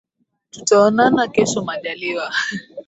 Tutaonana 0.51 1.27
kesho 1.27 1.61
majaliwa 1.63 2.31